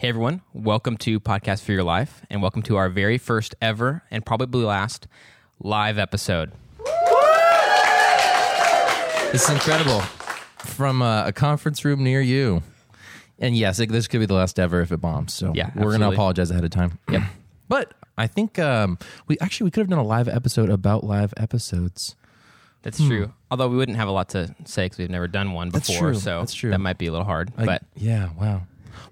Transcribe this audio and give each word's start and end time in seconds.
Hey 0.00 0.08
everyone, 0.08 0.40
welcome 0.54 0.96
to 0.98 1.20
Podcast 1.20 1.62
for 1.62 1.72
Your 1.72 1.82
Life, 1.82 2.22
and 2.30 2.40
welcome 2.40 2.62
to 2.62 2.76
our 2.76 2.88
very 2.88 3.18
first 3.18 3.54
ever 3.60 4.02
and 4.10 4.24
probably 4.24 4.64
last 4.64 5.06
live 5.60 5.98
episode. 5.98 6.52
This 9.30 9.44
is 9.44 9.50
incredible. 9.50 10.00
From 10.60 11.02
uh, 11.02 11.26
a 11.26 11.32
conference 11.32 11.84
room 11.84 12.02
near 12.02 12.22
you. 12.22 12.62
And 13.38 13.54
yes, 13.54 13.78
it, 13.78 13.90
this 13.90 14.08
could 14.08 14.20
be 14.20 14.26
the 14.26 14.32
last 14.34 14.58
ever 14.58 14.80
if 14.80 14.90
it 14.90 15.02
bombs. 15.02 15.34
So 15.34 15.52
Yeah, 15.54 15.66
we're 15.74 15.82
going 15.82 16.00
to 16.00 16.06
absolutely. 16.06 16.16
apologize 16.16 16.50
ahead 16.50 16.64
of 16.64 16.70
time. 16.70 16.98
Yep. 17.10 17.22
But 17.68 17.92
I 18.18 18.26
think 18.26 18.58
um, 18.58 18.98
we 19.28 19.38
actually 19.38 19.66
we 19.66 19.70
could 19.70 19.82
have 19.82 19.88
done 19.90 20.00
a 20.00 20.04
live 20.04 20.26
episode 20.28 20.70
about 20.70 21.04
live 21.04 21.32
episodes. 21.36 22.16
That's 22.82 22.98
true. 22.98 23.32
Although 23.48 23.68
we 23.68 23.76
wouldn't 23.76 23.96
have 23.96 24.08
a 24.08 24.10
lot 24.10 24.30
to 24.30 24.52
say 24.64 24.86
because 24.86 24.98
we've 24.98 25.08
never 25.10 25.28
done 25.28 25.52
one 25.52 25.68
Hmm. 25.68 25.72
That's 25.74 25.88
before, 25.88 26.08
true. 26.12 26.18
so 26.18 26.40
That's 26.40 26.52
true. 26.54 26.70
that 26.70 26.80
might 26.80 26.98
be 26.98 27.06
a 27.06 27.12
little 27.12 27.26
hard. 27.26 27.52
Like, 27.56 27.66
but 27.66 27.82
yeah, 27.94 28.30
wow. 28.40 28.62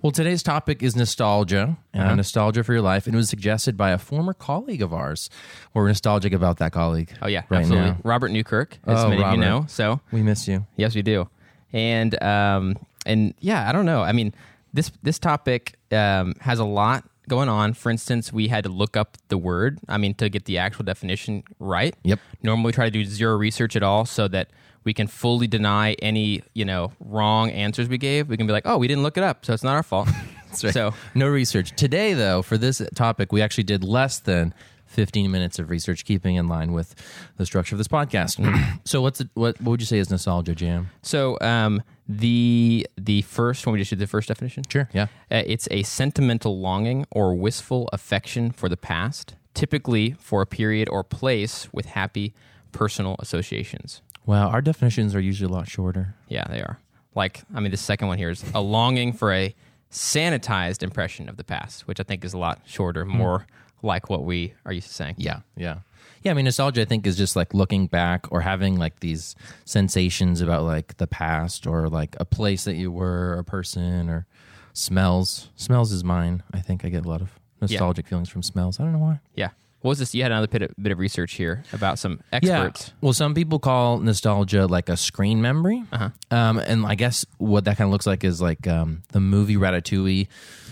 Well, 0.03 0.11
today's 0.13 0.43
topic 0.43 0.83
is 0.83 0.95
nostalgia, 0.97 1.77
uh, 1.95 1.99
Uh-huh. 1.99 2.15
nostalgia 2.17 2.63
for 2.65 2.73
your 2.73 2.83
life, 2.83 3.07
and 3.07 3.15
it 3.15 3.17
was 3.17 3.29
suggested 3.29 3.77
by 3.77 3.91
a 3.91 3.99
former 3.99 4.33
colleague 4.35 4.83
of 4.83 4.93
ours. 4.93 5.31
We're 5.75 5.87
nostalgic 5.89 6.33
about 6.33 6.59
that 6.59 6.73
colleague. 6.73 7.13
oh 7.23 7.29
yeah, 7.29 7.43
right 7.49 7.61
absolutely. 7.61 7.91
now. 7.91 7.97
Robert 8.05 8.31
Newkirk, 8.31 8.79
as 8.87 9.05
Oh, 9.05 9.09
many 9.11 9.23
of 9.23 9.33
you 9.33 9.39
know. 9.41 9.65
So 9.69 10.01
We 10.13 10.23
miss 10.23 10.47
you. 10.49 10.67
Yes, 10.77 10.95
we 10.95 11.03
do. 11.03 11.29
And 11.73 12.21
um, 12.23 12.77
and 13.07 13.35
yeah, 13.41 13.69
I 13.69 13.73
don't 13.73 13.87
know. 13.87 14.03
I 14.03 14.13
mean, 14.13 14.35
this 14.73 14.91
this 15.03 15.19
topic 15.19 15.77
um, 15.93 16.35
has 16.41 16.59
a 16.59 16.65
lot 16.65 17.05
going 17.29 17.49
on. 17.49 17.75
For 17.75 17.91
instance, 17.91 18.33
we 18.33 18.49
had 18.49 18.65
to 18.65 18.71
look 18.71 18.97
up 18.97 19.19
the 19.29 19.37
word. 19.37 19.79
I 19.89 19.99
mean, 19.99 20.15
to 20.15 20.29
get 20.31 20.47
the 20.47 20.57
actual 20.59 20.85
definition 20.85 21.43
right. 21.59 21.95
Yep. 22.05 22.21
Normally, 22.43 22.67
we 22.69 22.73
try 22.73 22.85
to 22.87 22.91
do 22.91 23.05
zero 23.05 23.37
research 23.37 23.77
at 23.77 23.83
all, 23.83 24.07
so 24.07 24.29
that 24.29 24.49
we 24.85 24.95
can 24.95 25.07
fully 25.07 25.47
deny 25.47 25.93
any 25.95 26.43
you 26.55 26.65
know 26.65 26.93
wrong 27.01 27.51
answers 27.51 27.89
we 27.89 27.99
gave. 27.99 28.29
We 28.29 28.37
can 28.37 28.47
be 28.47 28.53
like, 28.53 28.67
oh, 28.67 28.79
we 28.79 28.89
didn't 28.89 29.03
look 29.03 29.17
it 29.17 29.25
up, 29.25 29.45
so 29.45 29.53
it's 29.53 29.65
not 29.65 29.75
our 29.75 29.83
fault. 29.83 30.09
right. 30.63 30.73
So 30.73 30.95
No 31.15 31.29
research. 31.29 31.73
Today, 31.77 32.15
though, 32.15 32.43
for 32.43 32.59
this 32.59 32.83
topic, 32.95 33.33
we 33.33 33.43
actually 33.43 33.65
did 33.65 33.85
less 33.85 34.19
than 34.19 34.55
15 34.87 35.31
minutes 35.31 35.59
of 35.59 35.71
research, 35.71 36.05
keeping 36.05 36.37
in 36.37 36.49
line 36.49 36.73
with 36.73 36.95
the 37.37 37.47
structure 37.47 37.75
of 37.75 37.79
this 37.79 37.89
podcast. 37.89 38.81
so, 38.85 39.03
what's 39.03 39.21
it, 39.21 39.29
what, 39.35 39.61
what 39.61 39.73
would 39.73 39.81
you 39.81 39.87
say 39.87 39.99
is 39.99 40.11
nostalgia, 40.11 40.55
Jam? 40.55 40.91
so 41.03 41.39
um, 41.41 41.83
the 42.09 42.87
the 42.97 43.23
first 43.23 43.67
when 43.67 43.75
we 43.75 43.79
just 43.79 43.91
did 43.91 43.99
the 43.99 44.07
first 44.07 44.29
definition. 44.29 44.65
Sure. 44.69 44.89
Yeah. 44.93 45.05
Uh, 45.31 45.43
it's 45.47 45.69
a 45.71 45.83
sentimental 45.83 46.59
longing 46.59 47.07
or 47.11 47.35
wistful 47.35 47.89
affection 47.93 48.51
for 48.51 48.69
the 48.69 48.77
past, 48.77 49.35
typically 49.55 50.13
for 50.19 50.41
a 50.41 50.47
period 50.47 50.89
or 50.89 51.05
place 51.05 51.69
with 51.73 51.87
happy 51.87 52.35
personal 52.73 53.17
associations. 53.19 54.01
Wow. 54.29 54.51
Our 54.51 54.61
definitions 54.61 55.15
are 55.15 55.21
usually 55.21 55.51
a 55.51 55.57
lot 55.57 55.69
shorter. 55.69 56.15
Yeah, 56.29 56.45
they 56.51 56.61
are. 56.61 56.79
Like, 57.15 57.41
I 57.55 57.61
mean, 57.61 57.71
the 57.71 57.79
second 57.79 58.09
one 58.09 58.19
here 58.19 58.29
is 58.29 58.45
a 58.55 58.61
longing 58.61 59.15
for 59.15 59.33
a 59.33 59.55
sanitized 59.91 60.83
impression 60.83 61.31
of 61.31 61.39
the 61.39 61.45
past, 61.45 61.89
which 61.89 61.99
I 61.99 62.03
think 62.03 62.27
is 62.27 62.35
a 62.35 62.39
lot 62.39 62.61
shorter, 62.67 63.05
hmm. 63.05 63.17
more 63.17 63.47
like 63.83 64.11
what 64.11 64.25
we 64.25 64.53
are 64.67 64.73
used 64.73 64.89
to 64.89 64.93
saying. 64.93 65.15
Yeah. 65.17 65.41
Yeah. 65.57 65.79
Yeah. 66.23 66.33
I 66.33 66.35
mean, 66.35 66.45
nostalgia, 66.45 66.83
I 66.83 66.85
think, 66.85 67.07
is 67.07 67.17
just 67.17 67.37
like 67.37 67.55
looking 67.55 67.87
back 67.87 68.31
or 68.31 68.43
having 68.43 68.77
like 68.77 69.01
these 69.01 69.35
sensations 69.65 70.43
about 70.43 70.65
like 70.65 70.99
the 70.99 71.07
past 71.07 71.67
or 71.67 71.89
like 71.89 72.15
a 72.21 72.27
place 72.27 72.65
that 72.65 72.75
you 72.75 72.93
were, 72.93 73.39
a 73.39 73.45
person, 73.45 74.11
or 74.11 74.27
smells. 74.75 75.49
Smells 75.57 75.91
is 75.91 76.05
mine. 76.05 76.43
I 76.53 76.61
think 76.61 76.85
I 76.85 76.91
get 76.91 77.07
a 77.07 77.09
lot 77.09 77.23
of 77.23 77.31
nostalgic 77.63 78.07
feelings 78.07 78.29
from 78.29 78.43
smells. 78.43 78.79
I 78.79 78.83
don't 78.83 78.93
know 78.93 78.99
why. 78.99 79.21
Yeah. 79.35 79.51
What 79.81 79.91
was 79.91 79.99
this? 80.01 80.13
You 80.15 80.23
had 80.23 80.33
another 80.33 80.49
bit 80.49 80.63
of, 80.63 80.71
bit 80.81 80.91
of 80.93 80.99
research 80.99 81.35
here 81.35 81.63
about 81.73 81.99
some 82.01 82.21
experts. 82.33 82.93
Well, 83.01 83.13
some 83.13 83.33
people 83.35 83.59
call 83.61 83.99
nostalgia 83.99 84.67
like 84.67 84.89
a 84.89 84.97
screen 84.97 85.41
memory. 85.41 85.85
Uh-huh. 85.93 86.11
Um, 86.31 86.59
and 86.59 86.85
I 86.85 86.97
guess 86.97 87.25
what 87.39 87.65
that 87.67 87.77
kind 87.77 87.87
of 87.87 87.93
looks 87.93 88.07
like 88.07 88.25
is 88.25 88.43
like 88.43 88.67
um, 88.67 89.03
the 89.13 89.21
movie 89.21 89.57
Ratatouille. 89.57 90.27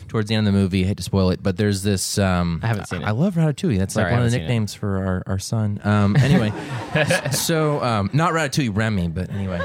Towards 0.09 0.29
the 0.29 0.37
end 0.37 0.47
of 0.47 0.55
the 0.55 0.59
movie, 0.61 0.85
I 0.85 0.87
hate 0.87 0.99
to 0.99 1.03
spoil 1.03 1.31
it, 1.31 1.43
but 1.43 1.57
there's 1.57 1.83
this. 1.83 2.17
Um, 2.17 2.61
I 2.63 2.69
haven't 2.69 2.87
seen 2.87 3.03
it. 3.03 3.05
I 3.05 3.11
love 3.11 3.35
Ratatouille. 3.35 3.77
That's 3.79 3.95
Sorry, 3.95 4.05
like 4.05 4.13
one 4.19 4.25
of 4.27 4.31
the 4.31 4.39
haven't 4.39 4.39
seen 4.39 4.41
it. 4.41 4.45
nicknames 4.45 4.75
for 4.75 5.05
our, 5.05 5.23
our 5.27 5.39
son. 5.41 5.81
Um, 5.83 6.15
anyway, 6.17 6.53
so 7.33 7.83
um, 7.83 8.11
not 8.13 8.33
Ratatouille, 8.33 8.71
Remy, 8.77 9.09
but 9.09 9.31
anyway. 9.31 9.61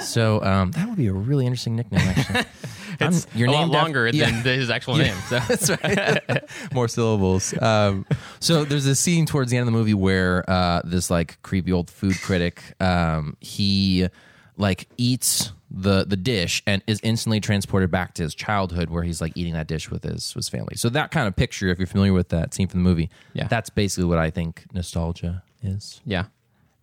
So 0.00 0.42
um, 0.42 0.70
that 0.72 0.88
would 0.88 0.96
be 0.96 1.06
a 1.08 1.12
really 1.12 1.44
interesting 1.46 1.76
nickname, 1.76 2.00
actually. 2.00 2.40
I'm- 3.00 3.12
It's 3.12 3.26
you're 3.34 3.48
a 3.48 3.52
lot 3.52 3.60
named 3.62 3.74
af- 3.74 3.82
longer 3.82 4.08
Yeah. 4.08 4.30
than 4.42 4.58
his 4.58 4.70
actual 4.70 4.96
name. 4.96 5.14
So. 5.28 5.38
That's 5.48 5.68
right. 5.68 6.44
More 6.72 6.86
syllables. 6.88 7.52
Um, 7.60 8.06
so 8.40 8.64
there's 8.64 8.86
a 8.86 8.94
scene 8.94 9.26
towards 9.26 9.50
the 9.50 9.56
end 9.56 9.66
of 9.68 9.72
the 9.72 9.78
movie 9.78 9.94
where 9.94 10.48
uh, 10.50 10.82
this 10.84 11.10
like 11.10 11.40
creepy 11.42 11.72
old 11.72 11.90
food 11.90 12.20
critic 12.20 12.62
um, 12.80 13.36
he 13.40 14.08
like 14.56 14.88
eats 14.96 15.52
the 15.70 16.04
the 16.04 16.16
dish 16.16 16.62
and 16.66 16.82
is 16.86 17.00
instantly 17.02 17.40
transported 17.40 17.90
back 17.90 18.14
to 18.14 18.22
his 18.22 18.34
childhood 18.34 18.90
where 18.90 19.02
he's 19.02 19.20
like 19.20 19.32
eating 19.34 19.54
that 19.54 19.66
dish 19.66 19.90
with 19.90 20.04
his 20.04 20.32
his 20.34 20.48
family. 20.48 20.76
So 20.76 20.88
that 20.90 21.10
kind 21.10 21.26
of 21.26 21.34
picture, 21.34 21.68
if 21.68 21.78
you're 21.78 21.86
familiar 21.88 22.12
with 22.12 22.28
that 22.28 22.54
scene 22.54 22.68
from 22.68 22.84
the 22.84 22.88
movie, 22.88 23.10
Yeah. 23.32 23.48
that's 23.48 23.70
basically 23.70 24.04
what 24.04 24.18
I 24.18 24.30
think 24.30 24.64
nostalgia 24.72 25.42
is. 25.62 26.00
Yeah. 26.06 26.26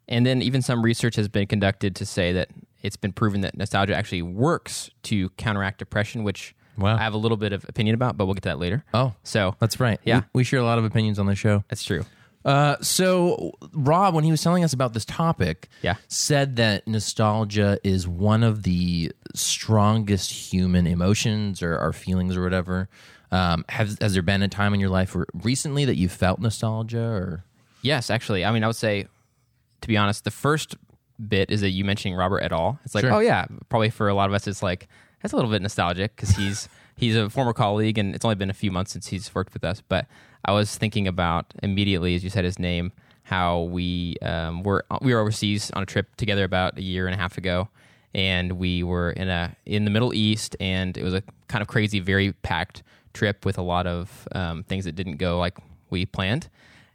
And 0.09 0.25
then 0.25 0.41
even 0.41 0.61
some 0.61 0.81
research 0.83 1.15
has 1.15 1.29
been 1.29 1.47
conducted 1.47 1.95
to 1.97 2.05
say 2.05 2.33
that 2.33 2.49
it's 2.81 2.97
been 2.97 3.13
proven 3.13 3.41
that 3.41 3.55
nostalgia 3.55 3.95
actually 3.95 4.23
works 4.23 4.89
to 5.03 5.29
counteract 5.37 5.77
depression, 5.77 6.23
which 6.25 6.53
Wow. 6.77 6.95
I 6.95 6.99
have 7.03 7.13
a 7.13 7.17
little 7.17 7.37
bit 7.37 7.53
of 7.53 7.63
opinion 7.67 7.93
about, 7.95 8.17
but 8.17 8.25
we'll 8.25 8.33
get 8.33 8.43
to 8.43 8.49
that 8.49 8.59
later. 8.59 8.83
Oh, 8.93 9.13
So 9.23 9.55
that's 9.59 9.79
right. 9.79 9.99
Yeah. 10.03 10.21
we, 10.33 10.39
we 10.39 10.43
share 10.43 10.59
a 10.59 10.63
lot 10.63 10.77
of 10.79 10.85
opinions 10.85 11.19
on 11.19 11.25
the 11.25 11.35
show. 11.35 11.63
that's 11.69 11.83
true. 11.83 12.05
Uh, 12.43 12.75
so 12.81 13.51
Rob, 13.73 14.15
when 14.15 14.23
he 14.23 14.31
was 14.31 14.41
telling 14.41 14.63
us 14.63 14.73
about 14.73 14.93
this 14.93 15.05
topic, 15.05 15.67
Yeah. 15.83 15.95
said 16.07 16.55
that 16.55 16.87
nostalgia 16.87 17.77
is 17.83 18.07
one 18.07 18.43
of 18.43 18.63
the 18.63 19.11
strongest 19.35 20.31
human 20.31 20.87
emotions 20.87 21.61
or, 21.61 21.77
or 21.77 21.93
feelings 21.93 22.35
or 22.35 22.41
whatever. 22.43 22.89
Um, 23.31 23.63
has, 23.69 23.97
has 24.01 24.13
there 24.13 24.23
been 24.23 24.41
a 24.41 24.47
time 24.47 24.73
in 24.73 24.79
your 24.79 24.89
life 24.89 25.13
where, 25.15 25.25
recently 25.33 25.85
that 25.85 25.97
you 25.97 26.09
felt 26.09 26.39
nostalgia 26.39 26.99
or? 27.03 27.43
Yes, 27.83 28.09
actually. 28.09 28.43
I 28.43 28.51
mean, 28.51 28.63
I 28.63 28.67
would 28.67 28.75
say, 28.75 29.05
to 29.81 29.87
be 29.87 29.95
honest, 29.97 30.23
the 30.23 30.31
first 30.31 30.75
bit 31.27 31.51
is 31.51 31.61
that 31.61 31.69
you 31.69 31.85
mentioning 31.85 32.15
Robert 32.17 32.39
et 32.39 32.51
al. 32.51 32.79
It's 32.83 32.95
like, 32.95 33.03
Sure. 33.03 33.13
oh 33.13 33.19
yeah, 33.19 33.45
probably 33.69 33.89
for 33.91 34.09
a 34.09 34.13
lot 34.13 34.29
of 34.29 34.33
us, 34.33 34.47
it's 34.47 34.63
like 34.63 34.87
that's 35.21 35.33
a 35.33 35.35
little 35.35 35.51
bit 35.51 35.61
nostalgic 35.61 36.15
because 36.15 36.31
he's 36.31 36.69
he's 36.95 37.15
a 37.15 37.29
former 37.29 37.53
colleague, 37.53 37.97
and 37.97 38.15
it's 38.15 38.25
only 38.25 38.35
been 38.35 38.49
a 38.49 38.53
few 38.55 38.71
months 38.71 38.91
since 38.91 39.07
he's 39.07 39.33
worked 39.33 39.53
with 39.53 39.63
us. 39.63 39.81
But 39.81 40.07
I 40.45 40.51
was 40.51 40.77
thinking 40.77 41.07
about 41.07 41.53
immediately 41.61 42.15
as 42.15 42.23
you 42.23 42.29
said 42.29 42.43
his 42.43 42.59
name, 42.59 42.91
how 43.23 43.61
we 43.61 44.17
um, 44.21 44.63
were 44.63 44.85
we 45.01 45.13
were 45.13 45.19
overseas 45.19 45.71
on 45.71 45.83
a 45.83 45.85
trip 45.85 46.15
together 46.15 46.43
about 46.43 46.77
a 46.77 46.81
year 46.81 47.07
and 47.07 47.15
a 47.15 47.17
half 47.17 47.37
ago, 47.37 47.69
and 48.13 48.53
we 48.53 48.83
were 48.83 49.11
in 49.11 49.29
a 49.29 49.55
in 49.65 49.85
the 49.85 49.91
Middle 49.91 50.13
East, 50.13 50.55
and 50.59 50.97
it 50.97 51.03
was 51.03 51.13
a 51.13 51.23
kind 51.47 51.61
of 51.61 51.67
crazy, 51.67 51.99
very 51.99 52.33
packed 52.33 52.83
trip 53.13 53.45
with 53.45 53.57
a 53.57 53.61
lot 53.61 53.87
of 53.87 54.27
um, 54.33 54.63
things 54.63 54.85
that 54.85 54.95
didn't 54.95 55.17
go 55.17 55.37
like 55.37 55.57
we 55.89 56.05
planned. 56.05 56.49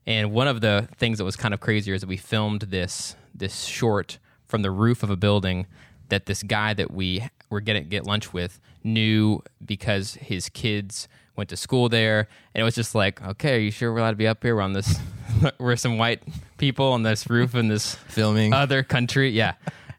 And 0.07 0.33
one 0.33 0.47
of 0.47 0.61
the 0.61 0.89
things 0.97 1.19
that 1.19 1.25
was 1.25 1.37
kind 1.37 1.53
of 1.53 1.61
crazier 1.61 1.95
is 1.95 2.01
that 2.01 2.09
we 2.09 2.17
filmed 2.17 2.63
this 2.63 3.17
this 3.35 3.65
short 3.65 4.19
from 4.47 4.63
the 4.63 4.71
roof 4.71 5.03
of 5.03 5.11
a 5.11 5.17
building 5.17 5.67
that 6.09 6.27
this 6.27 6.43
guy 6.43 6.73
that 6.75 6.91
we 6.91 7.29
were 7.51 7.61
getting 7.61 7.89
get 7.89 8.05
lunch 8.07 8.33
with 8.33 8.61
knew 8.85 9.43
because 9.65 10.15
his 10.15 10.49
kids 10.49 11.09
went 11.35 11.51
to 11.51 11.57
school 11.57 11.89
there, 11.89 12.29
and 12.55 12.61
it 12.61 12.65
was 12.65 12.75
just 12.75 12.95
like, 12.95 13.21
okay, 13.27 13.57
are 13.57 13.61
you 13.61 13.71
sure 13.71 13.93
we're 13.93 13.99
allowed 13.99 14.13
to 14.13 14.17
be 14.17 14.27
up 14.27 14.43
here? 14.43 14.55
We're 14.57 14.63
on 14.63 14.73
this, 14.73 14.99
we're 15.59 15.77
some 15.77 15.99
white 15.99 16.23
people 16.57 16.93
on 16.93 17.03
this 17.03 17.29
roof 17.29 17.55
in 17.55 17.69
this 17.69 17.95
Filming. 18.09 18.53
other 18.55 18.83
country, 18.83 19.31
yeah. 19.31 19.55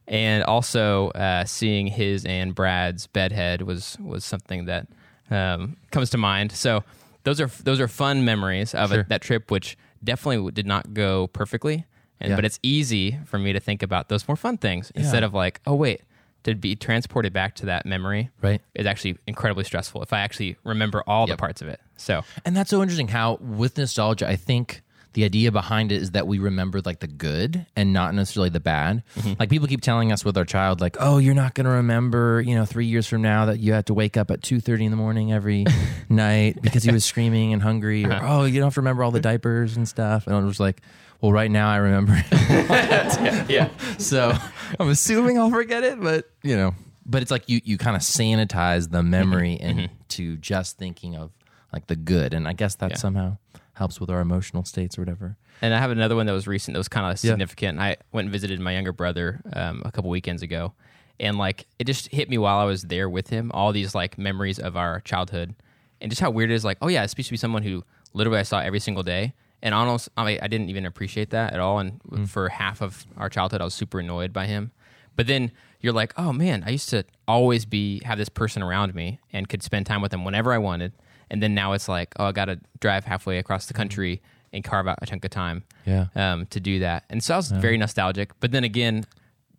And 0.08 0.44
also 0.46 1.10
uh, 1.10 1.44
seeing 1.46 1.88
his 1.88 2.24
and 2.26 2.56
Brad's 2.56 3.08
bedhead 3.08 3.62
was 3.64 3.98
was 4.00 4.24
something 4.24 4.66
that 4.66 4.88
um, 5.30 5.76
comes 5.92 6.10
to 6.12 6.18
mind. 6.18 6.54
So 6.54 6.84
those 7.24 7.42
are 7.42 7.48
those 7.64 7.80
are 7.82 7.88
fun 7.90 8.24
memories 8.24 8.74
of 8.74 8.90
Sure. 8.92 9.02
it, 9.02 9.10
that 9.10 9.22
trip, 9.22 9.52
which 9.52 9.78
definitely 10.04 10.50
did 10.52 10.66
not 10.66 10.94
go 10.94 11.28
perfectly. 11.28 11.86
And 12.22 12.30
Yeah. 12.32 12.36
but 12.38 12.46
it's 12.46 12.58
easy 12.64 13.20
for 13.26 13.38
me 13.38 13.52
to 13.54 13.60
think 13.60 13.84
about 13.84 14.08
those 14.10 14.28
more 14.30 14.38
fun 14.38 14.58
things 14.58 14.92
instead 14.96 15.24
of 15.24 15.34
like, 15.34 15.60
oh 15.68 15.76
wait, 15.76 16.02
to 16.48 16.56
be 16.56 16.76
transported 16.76 17.32
back 17.34 17.54
to 17.56 17.68
that 17.68 17.86
memory 17.86 18.32
Right. 18.42 18.62
is 18.74 18.86
actually 18.88 19.18
incredibly 19.28 19.64
stressful 19.64 20.02
if 20.02 20.12
I 20.12 20.20
actually 20.22 20.58
remember 20.64 21.04
all 21.06 21.28
Yep. 21.28 21.38
the 21.38 21.40
parts 21.40 21.62
of 21.62 21.68
it. 21.68 21.80
So 21.98 22.24
And 22.46 22.56
that's 22.58 22.70
so 22.72 22.82
interesting 22.82 23.10
how 23.10 23.36
with 23.42 23.78
nostalgia, 23.78 24.28
I 24.28 24.36
think 24.36 24.82
the 25.14 25.24
idea 25.24 25.52
behind 25.52 25.92
it 25.92 26.00
is 26.00 26.12
that 26.12 26.28
we 26.28 26.38
remember 26.38 26.80
like 26.86 27.00
the 27.00 27.08
good 27.08 27.66
and 27.76 27.92
not 27.92 28.14
necessarily 28.14 28.50
the 28.50 28.60
bad. 28.60 29.02
Mm-hmm. 29.18 29.34
Like 29.40 29.50
people 29.50 29.68
keep 29.68 29.82
telling 29.82 30.12
us 30.12 30.24
with 30.24 30.38
our 30.38 30.46
child, 30.46 30.80
like, 30.80 30.96
oh, 31.00 31.18
you're 31.18 31.34
not 31.34 31.56
going 31.56 31.66
to 31.66 31.72
remember, 31.72 32.40
you 32.42 32.54
know, 32.54 32.66
three 32.66 32.86
years 32.86 33.08
from 33.08 33.24
now 33.24 33.46
that 33.46 33.60
you 33.60 33.74
had 33.74 33.88
to 33.88 33.96
wake 33.96 34.16
up 34.16 34.30
at 34.30 34.42
2.30 34.42 34.86
in 34.86 34.92
the 34.92 34.98
morning 34.98 35.34
every 35.34 35.66
night 36.10 36.62
because 36.62 36.84
he 36.84 36.92
was 36.92 37.04
screaming 37.12 37.52
and 37.52 37.64
hungry. 37.64 38.06
Or, 38.06 38.12
uh-huh. 38.12 38.28
oh, 38.42 38.46
you 38.46 38.60
don't 38.60 38.68
have 38.68 38.76
to 38.76 38.82
remember 38.82 39.04
all 39.04 39.10
the 39.12 39.20
diapers 39.20 39.76
and 39.76 39.88
stuff. 39.88 40.28
And 40.28 40.36
I 40.36 40.40
was 40.42 40.60
like, 40.60 40.82
well, 41.20 41.32
right 41.32 41.50
now 41.50 41.68
I 41.72 41.78
remember 41.78 42.14
it. 42.32 43.50
yeah, 43.50 43.70
so 43.98 44.34
I'm 44.80 44.90
assuming 44.90 45.38
I'll 45.40 45.50
forget 45.52 45.84
it, 45.84 46.00
but 46.02 46.30
you 46.44 46.56
know, 46.56 46.74
but 47.06 47.22
it's 47.22 47.32
like 47.32 47.48
you 47.50 47.62
you 47.64 47.78
kind 47.78 47.96
of 47.96 48.02
sanitize 48.02 48.92
the 48.92 49.04
memory 49.04 49.54
into 49.54 50.38
just 50.38 50.78
thinking 50.78 51.16
of 51.16 51.32
like 51.74 51.88
the 51.88 51.96
good, 51.96 52.34
and 52.34 52.48
I 52.48 52.54
guess 52.54 52.76
that 52.76 52.92
Yeah. 52.92 52.98
somehow 52.98 53.38
helps 53.74 54.00
with 54.00 54.10
our 54.10 54.20
emotional 54.22 54.64
states 54.66 54.98
or 54.98 55.02
whatever. 55.02 55.38
And 55.62 55.74
I 55.74 55.80
have 55.80 55.92
another 55.92 56.16
one 56.16 56.26
that 56.28 56.32
was 56.34 56.48
recent 56.48 56.74
that 56.76 56.80
was 56.80 56.88
kind 56.88 57.06
of 57.06 57.12
Yeah. 57.24 57.32
significant. 57.32 57.80
I 57.80 57.98
went 58.12 58.26
and 58.26 58.32
visited 58.32 58.60
my 58.60 58.72
younger 58.74 58.92
brother 58.94 59.42
um, 59.54 59.82
a 59.86 59.92
couple 59.92 60.10
weekends 60.10 60.42
ago, 60.42 60.74
and 61.20 61.38
like 61.38 61.66
it 61.80 61.86
just 61.86 62.08
hit 62.10 62.30
me 62.30 62.38
while 62.38 62.58
I 62.58 62.64
was 62.66 62.84
there 62.84 63.10
with 63.10 63.30
him. 63.30 63.52
All 63.54 63.72
these 63.72 63.94
like 63.96 64.18
memories 64.18 64.60
of 64.60 64.76
our 64.78 65.00
childhood, 65.02 65.56
and 66.02 66.12
just 66.12 66.22
how 66.22 66.30
weird 66.32 66.52
it 66.52 66.56
is. 66.56 66.66
Like, 66.66 66.78
oh 66.82 66.88
yeah, 66.88 67.04
it's 67.04 67.12
supposed 67.12 67.28
to 67.30 67.34
be 67.34 67.38
someone 67.38 67.64
who 67.64 67.84
literally 68.14 68.40
I 68.40 68.44
saw 68.44 68.60
every 68.60 68.80
single 68.80 69.04
day, 69.04 69.34
and 69.62 69.74
almost 69.74 70.10
I, 70.18 70.26
mean, 70.26 70.40
I 70.42 70.48
didn't 70.48 70.70
even 70.70 70.86
appreciate 70.86 71.30
that 71.32 71.54
at 71.54 71.60
all. 71.60 71.80
And 71.80 72.00
Mm. 72.10 72.28
for 72.30 72.50
half 72.50 72.82
of 72.82 73.06
our 73.18 73.30
childhood, 73.30 73.62
I 73.62 73.64
was 73.66 73.74
super 73.74 74.00
annoyed 74.00 74.32
by 74.34 74.46
him. 74.46 74.72
But 75.16 75.28
then 75.28 75.52
you're 75.82 75.94
like, 75.94 76.14
oh 76.18 76.32
man, 76.32 76.64
I 76.66 76.70
used 76.72 76.90
to 76.90 77.04
always 77.28 77.66
be 77.66 78.02
have 78.06 78.18
this 78.18 78.30
person 78.30 78.62
around 78.64 78.94
me 78.96 79.20
and 79.34 79.50
could 79.50 79.64
spend 79.64 79.86
time 79.86 80.02
with 80.02 80.12
them 80.12 80.24
whenever 80.26 80.54
I 80.54 80.58
wanted. 80.60 80.94
And 81.30 81.42
then 81.44 81.54
now 81.56 81.74
it's 81.74 81.90
like, 81.90 82.14
oh, 82.18 82.26
I 82.26 82.32
got 82.32 82.46
to 82.46 82.60
drive 82.80 83.06
halfway 83.06 83.38
across 83.38 83.66
the 83.66 83.74
country 83.74 84.22
and 84.54 84.64
carve 84.64 84.88
out 84.88 84.98
a 85.02 85.06
chunk 85.06 85.26
of 85.26 85.32
time 85.32 85.64
Yeah. 85.86 86.06
um, 86.16 86.46
to 86.48 86.60
do 86.60 86.80
that. 86.80 87.04
And 87.10 87.22
so 87.24 87.34
I 87.34 87.38
was 87.38 87.52
very 87.52 87.78
nostalgic. 87.78 88.32
But 88.40 88.52
then 88.52 88.64
again, 88.64 89.06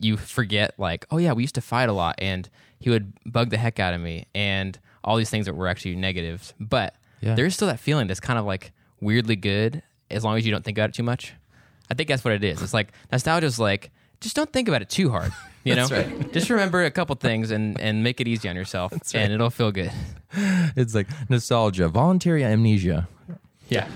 you 0.00 0.16
forget 0.16 0.74
like, 0.78 1.04
oh 1.10 1.18
yeah, 1.18 1.32
we 1.32 1.42
used 1.42 1.56
to 1.56 1.60
fight 1.60 1.88
a 1.88 1.92
lot, 1.92 2.14
and 2.18 2.48
he 2.78 2.88
would 2.88 3.12
bug 3.26 3.50
the 3.50 3.58
heck 3.58 3.78
out 3.80 3.92
of 3.94 4.00
me, 4.00 4.26
and 4.34 4.78
all 5.04 5.16
these 5.16 5.28
things 5.28 5.44
that 5.46 5.54
were 5.54 5.66
actually 5.68 5.96
negatives. 5.96 6.54
But 6.60 6.94
Yeah. 7.20 7.34
there 7.34 7.44
is 7.46 7.54
still 7.54 7.66
that 7.68 7.80
feeling 7.80 8.06
that's 8.06 8.20
kind 8.20 8.38
of 8.38 8.44
like 8.46 8.72
weirdly 9.00 9.36
good 9.36 9.82
as 10.10 10.24
long 10.24 10.36
as 10.38 10.44
you 10.46 10.52
don't 10.52 10.64
think 10.64 10.78
about 10.78 10.90
it 10.90 10.94
too 10.94 11.02
much. 11.02 11.34
I 11.90 11.94
think 11.94 12.08
that's 12.08 12.24
what 12.24 12.34
it 12.34 12.44
is. 12.44 12.60
It's 12.62 12.74
like 12.74 12.92
nostalgia 13.10 13.46
is 13.46 13.58
like 13.58 13.90
just 14.20 14.34
don't 14.36 14.52
think 14.52 14.68
about 14.68 14.82
it 14.82 14.88
too 14.90 15.10
hard. 15.10 15.32
You 15.64 15.74
know, 15.74 15.86
right. 15.88 16.32
just 16.32 16.48
remember 16.48 16.82
a 16.84 16.90
couple 16.90 17.14
things 17.16 17.50
and 17.50 17.78
and 17.78 18.02
make 18.02 18.22
it 18.22 18.28
easy 18.28 18.48
on 18.48 18.56
yourself, 18.56 18.90
and 19.12 19.32
it'll 19.32 19.50
feel 19.50 19.70
good. 19.70 19.92
It's 20.76 20.94
like 20.94 21.08
nostalgia, 21.28 21.88
voluntary 21.88 22.42
amnesia. 22.42 23.06
Yeah. 23.68 23.86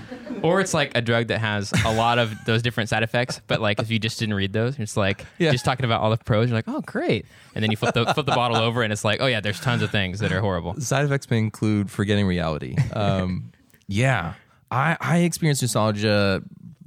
Or 0.43 0.61
it's 0.61 0.73
like 0.73 0.95
a 0.95 1.01
drug 1.01 1.27
that 1.27 1.39
has 1.39 1.73
a 1.85 1.93
lot 1.95 2.19
of 2.19 2.31
those 2.45 2.61
different 2.61 2.89
side 2.89 3.01
effects, 3.01 3.41
but 3.47 3.59
like 3.59 3.79
if 3.79 3.89
you 3.89 3.97
just 3.97 4.19
didn't 4.19 4.35
read 4.35 4.53
those, 4.53 4.77
it's 4.77 4.95
like 4.95 5.25
Yeah. 5.39 5.51
just 5.51 5.65
talking 5.65 5.85
about 5.85 6.01
all 6.01 6.11
the 6.11 6.17
pros, 6.17 6.49
you're 6.49 6.57
like, 6.57 6.67
oh 6.67 6.81
great, 6.81 7.25
and 7.55 7.63
then 7.63 7.71
you 7.71 7.77
flip 7.77 7.95
the 7.95 8.05
flip 8.13 8.25
the 8.27 8.35
bottle 8.35 8.57
over, 8.57 8.83
and 8.83 8.93
it's 8.93 9.03
like, 9.05 9.19
oh 9.19 9.25
yeah, 9.27 9.39
there's 9.39 9.59
tons 9.59 9.81
of 9.81 9.89
things 9.89 10.19
that 10.19 10.31
are 10.31 10.41
horrible. 10.41 10.79
Side 10.79 11.05
effects 11.05 11.29
may 11.31 11.39
include 11.39 11.89
forgetting 11.89 12.27
reality. 12.27 12.75
Um, 12.93 13.51
yeah, 13.87 14.33
I 14.73 14.97
I 14.99 15.17
experience 15.19 15.61
nostalgia 15.61 16.41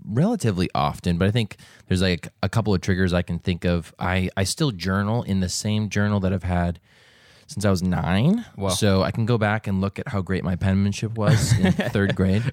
relatively 0.08 0.68
often, 0.74 1.18
but 1.18 1.28
I 1.28 1.30
think 1.30 1.56
there's 1.86 2.02
like 2.02 2.28
a 2.42 2.48
couple 2.48 2.74
of 2.74 2.80
triggers 2.80 3.12
I 3.12 3.22
can 3.22 3.38
think 3.38 3.64
of. 3.64 3.94
I 3.98 4.30
I 4.36 4.44
still 4.44 4.70
journal 4.72 5.22
in 5.22 5.40
the 5.40 5.48
same 5.48 5.88
journal 5.88 6.20
that 6.20 6.32
I've 6.32 6.42
had 6.42 6.80
since 7.46 7.64
I 7.64 7.70
was 7.70 7.82
nine, 7.82 8.44
Wow. 8.56 8.70
so 8.70 9.02
I 9.02 9.12
can 9.12 9.24
go 9.24 9.38
back 9.38 9.66
and 9.68 9.80
look 9.80 9.98
at 10.00 10.08
how 10.08 10.20
great 10.20 10.42
my 10.42 10.56
penmanship 10.56 11.16
was 11.16 11.56
in 11.58 11.72
third 11.90 12.16
grade. 12.16 12.52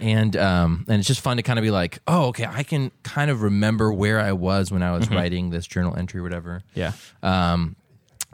And 0.00 0.36
um 0.36 0.84
and 0.88 0.98
it's 0.98 1.08
just 1.08 1.20
fun 1.22 1.38
to 1.38 1.42
kind 1.42 1.58
of 1.58 1.62
be 1.62 1.70
like, 1.70 1.98
oh, 2.06 2.26
okay, 2.26 2.46
I 2.46 2.62
can 2.62 2.90
kind 3.02 3.30
of 3.30 3.42
remember 3.42 3.92
where 3.92 4.20
I 4.20 4.32
was 4.32 4.70
when 4.70 4.82
I 4.82 4.92
was 4.92 5.10
writing 5.10 5.50
this 5.50 5.66
journal 5.66 5.96
entry, 5.96 6.20
or 6.20 6.22
whatever. 6.22 6.62
Yeah. 6.74 6.92
Um, 7.22 7.74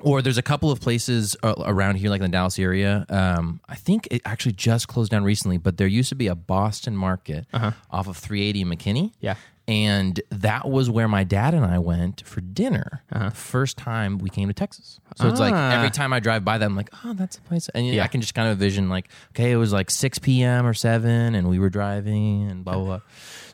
or 0.00 0.20
there's 0.22 0.38
a 0.38 0.42
couple 0.42 0.70
of 0.70 0.80
places 0.80 1.36
uh, 1.42 1.54
around 1.64 1.96
here, 1.96 2.10
like 2.10 2.20
in 2.20 2.30
the 2.30 2.36
Dallas 2.36 2.58
area. 2.58 3.06
Um, 3.08 3.60
I 3.68 3.74
think 3.76 4.08
it 4.10 4.22
actually 4.24 4.52
just 4.52 4.88
closed 4.88 5.10
down 5.10 5.24
recently, 5.24 5.56
but 5.58 5.76
there 5.76 5.86
used 5.86 6.08
to 6.10 6.14
be 6.14 6.26
a 6.26 6.34
Boston 6.34 6.96
market 6.96 7.46
off 7.52 8.08
of 8.08 8.16
380 8.16 8.64
McKinney. 8.64 9.12
Yeah. 9.20 9.36
And 9.66 10.20
that 10.28 10.68
was 10.68 10.90
where 10.90 11.08
my 11.08 11.24
dad 11.24 11.54
and 11.54 11.64
I 11.64 11.78
went 11.78 12.22
for 12.26 12.42
dinner 12.42 13.02
the 13.10 13.30
first 13.30 13.78
time 13.78 14.18
we 14.18 14.28
came 14.28 14.48
to 14.48 14.52
Texas. 14.54 15.00
So 15.16 15.26
it's 15.26 15.40
like 15.40 15.54
Ah. 15.54 15.70
every 15.72 15.88
time 15.90 16.12
I 16.12 16.20
drive 16.20 16.44
by 16.44 16.58
that, 16.58 16.66
I'm 16.66 16.76
like, 16.76 16.90
oh, 17.02 17.14
that's 17.14 17.38
a 17.38 17.40
place. 17.40 17.70
And 17.74 17.86
Yeah. 17.86 18.04
I 18.04 18.08
can 18.08 18.20
just 18.20 18.34
kind 18.34 18.48
of 18.50 18.58
vision 18.58 18.90
like, 18.90 19.08
okay, 19.30 19.52
it 19.52 19.56
was 19.56 19.72
like 19.72 19.90
6 19.90 20.18
p.m. 20.18 20.66
or 20.66 20.74
7 20.74 21.34
and 21.34 21.48
we 21.48 21.58
were 21.58 21.70
driving 21.70 22.46
and 22.50 22.62
blah, 22.62 22.74
blah, 22.74 22.84
blah. 22.84 23.00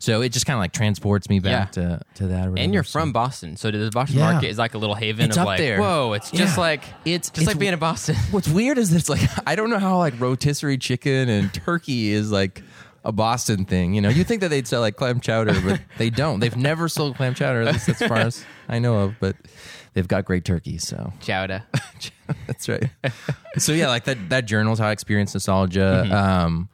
So 0.00 0.22
it 0.22 0.30
just 0.30 0.46
kind 0.46 0.56
of 0.56 0.60
like 0.60 0.72
transports 0.72 1.28
me 1.28 1.40
back 1.40 1.72
to, 1.72 2.00
to 2.14 2.26
that. 2.28 2.48
And 2.56 2.72
you're 2.74 2.82
from 2.82 3.12
Boston, 3.12 3.56
so 3.56 3.70
the 3.70 3.90
Boston 3.90 4.18
Yeah. 4.18 4.32
market 4.32 4.48
is 4.48 4.56
like 4.58 4.72
a 4.74 4.78
little 4.78 4.94
haven 4.96 5.26
It's 5.26 5.36
of 5.36 5.42
up 5.42 5.46
like, 5.46 5.58
there. 5.58 5.78
whoa, 5.78 6.14
it's 6.14 6.30
just 6.30 6.56
Yeah. 6.56 6.60
like 6.60 6.84
It's- 7.04 7.30
just 7.30 7.46
like 7.46 7.58
being 7.58 7.74
in 7.74 7.78
Boston. 7.78 8.16
What's 8.30 8.48
weird 8.48 8.78
is 8.78 8.92
it's 8.94 9.08
like 9.10 9.20
I 9.46 9.54
don't 9.54 9.68
know 9.70 9.78
how 9.78 9.98
like 9.98 10.18
rotisserie 10.18 10.78
chicken 10.78 11.28
and 11.28 11.52
turkey 11.52 12.10
is 12.12 12.32
like 12.32 12.62
a 13.04 13.12
Boston 13.12 13.66
thing. 13.66 13.92
You 13.94 14.00
know, 14.00 14.08
you 14.08 14.24
think 14.24 14.40
that 14.40 14.48
they'd 14.48 14.66
sell 14.66 14.80
like 14.80 14.96
clam 14.96 15.20
chowder, 15.20 15.60
but 15.60 15.80
they 15.98 16.08
don't. 16.10 16.40
They've 16.40 16.56
never 16.56 16.88
sold 16.88 17.16
clam 17.16 17.34
chowder, 17.34 17.60
at 17.62 17.72
least 17.74 17.88
as 17.90 17.98
far 17.98 18.16
as 18.18 18.44
I 18.70 18.78
know 18.78 19.00
of. 19.00 19.14
But 19.20 19.36
they've 19.94 20.08
got 20.08 20.24
great 20.24 20.44
turkey, 20.46 20.78
so 20.78 21.12
chowder. 21.20 21.62
that's 22.46 22.68
right. 22.70 22.88
so 23.58 23.72
yeah, 23.72 23.88
like 23.88 24.04
that 24.04 24.30
that 24.30 24.46
journals 24.46 24.78
how 24.78 24.86
I 24.88 24.92
experience 24.92 25.34
nostalgia. 25.34 26.08
Um, 26.10 26.68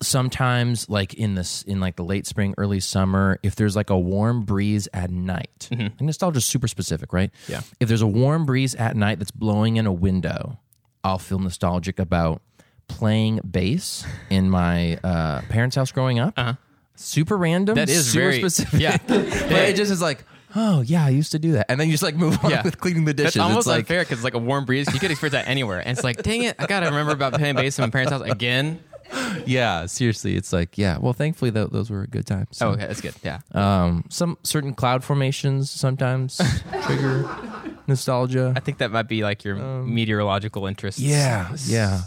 sometimes 0.00 0.88
like 0.88 1.14
in 1.14 1.34
this 1.34 1.62
in 1.62 1.80
like 1.80 1.96
the 1.96 2.04
late 2.04 2.26
spring, 2.26 2.54
early 2.56 2.80
summer, 2.80 3.38
if 3.42 3.56
there's 3.56 3.76
like 3.76 3.90
a 3.90 3.98
warm 3.98 4.42
breeze 4.44 4.88
at 4.92 5.10
night, 5.10 5.68
like 6.00 6.22
all 6.22 6.30
just 6.32 6.48
super 6.48 6.68
specific, 6.68 7.12
right? 7.12 7.30
Yeah. 7.48 7.62
If 7.80 7.88
there's 7.88 8.02
a 8.02 8.06
warm 8.06 8.46
breeze 8.46 8.74
at 8.74 8.96
night 8.96 9.18
that's 9.18 9.30
blowing 9.30 9.76
in 9.76 9.86
a 9.86 9.92
window, 9.92 10.58
I'll 11.04 11.18
feel 11.18 11.38
nostalgic 11.38 11.98
about 11.98 12.42
playing 12.88 13.40
bass 13.48 14.06
in 14.30 14.48
my 14.50 14.96
uh, 15.04 15.42
parents' 15.48 15.76
house 15.76 15.92
growing 15.92 16.18
up. 16.18 16.38
Super 16.94 17.36
random. 17.36 17.74
That 17.76 17.88
is 17.88 18.10
super 18.10 18.24
very- 18.30 18.38
specific. 18.38 18.80
yeah. 18.80 18.96
but 19.06 19.18
it 19.22 19.76
just 19.76 19.90
is 19.92 20.02
like. 20.02 20.24
Oh 20.56 20.80
yeah, 20.80 21.04
I 21.04 21.10
used 21.10 21.32
to 21.32 21.38
do 21.38 21.52
that, 21.52 21.66
and 21.70 21.78
then 21.78 21.88
you 21.88 21.92
just 21.92 22.02
like 22.02 22.16
move 22.16 22.42
on 22.42 22.50
Yeah. 22.50 22.62
with 22.62 22.80
cleaning 22.80 23.04
the 23.04 23.12
dishes. 23.12 23.34
That's 23.34 23.42
almost 23.44 23.58
it's 23.58 23.66
like 23.66 23.78
unfair 23.80 24.00
because 24.00 24.16
it's 24.16 24.24
like 24.24 24.32
a 24.32 24.38
warm 24.38 24.64
breeze. 24.64 24.92
You 24.94 24.98
could 24.98 25.10
experience 25.10 25.32
that 25.32 25.46
anywhere, 25.46 25.78
and 25.80 25.90
it's 25.90 26.02
like, 26.02 26.22
dang 26.22 26.42
it, 26.42 26.56
I 26.58 26.64
gotta 26.66 26.86
remember 26.86 27.12
about 27.12 27.34
playing 27.34 27.54
bass 27.56 27.78
in 27.78 27.82
my 27.84 27.90
parents' 27.90 28.12
house 28.12 28.22
again. 28.22 28.80
Yeah, 29.46 29.86
seriously, 29.86 30.36
it's 30.36 30.52
like 30.52 30.76
yeah. 30.76 30.98
Well, 30.98 31.12
thankfully 31.14 31.50
th- 31.50 31.70
those 31.70 31.90
were 31.90 32.06
good 32.06 32.26
times. 32.26 32.58
Oh, 32.60 32.70
okay, 32.70 32.86
that's 32.86 33.00
good. 33.00 33.14
Yeah. 33.22 33.38
Um, 33.52 34.04
some 34.10 34.36
certain 34.42 34.74
cloud 34.74 35.02
formations 35.04 35.70
sometimes 35.70 36.38
trigger 36.82 37.28
nostalgia. 37.86 38.52
I 38.56 38.60
think 38.60 38.78
that 38.78 38.90
might 38.90 39.08
be 39.08 39.22
like 39.22 39.44
your 39.44 39.56
meteorological 39.56 40.66
interests. 40.66 41.00
Um, 41.00 41.08
Yeah, 41.08 41.56
yeah. 41.66 42.02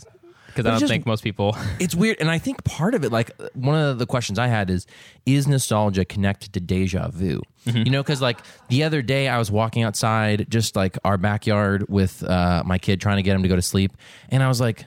Because 0.48 0.66
I 0.66 0.72
don't 0.72 0.80
just- 0.82 0.92
think 0.92 1.06
most 1.06 1.24
people. 1.24 1.56
It's 1.80 1.96
weird, 1.96 2.18
and 2.20 2.30
I 2.30 2.38
think 2.38 2.64
part 2.66 2.94
of 2.94 3.04
it, 3.06 3.12
like 3.12 3.32
one 3.56 3.76
of 3.80 3.98
the 3.98 4.06
questions 4.06 4.38
I 4.38 4.48
had 4.48 4.70
is, 4.70 4.86
is 5.26 5.48
nostalgia 5.48 6.04
connected 6.06 6.54
to 6.54 6.60
deja 6.60 7.10
vu? 7.10 7.42
You 7.66 7.86
know, 7.92 8.02
because 8.04 8.22
like 8.22 8.40
the 8.70 8.84
other 8.84 9.02
day 9.02 9.28
I 9.28 9.38
was 9.38 9.50
walking 9.52 9.84
outside, 9.84 10.48
just 10.50 10.76
like 10.76 10.98
our 11.06 11.18
backyard 11.18 11.86
with 11.90 12.24
uh, 12.24 12.64
my 12.66 12.78
kid, 12.80 13.00
trying 13.00 13.18
to 13.18 13.24
get 13.24 13.36
him 13.36 13.44
to 13.44 13.50
go 13.50 13.56
to 13.56 13.62
sleep, 13.62 13.94
and 14.30 14.44
I 14.44 14.48
was 14.48 14.60
like, 14.60 14.86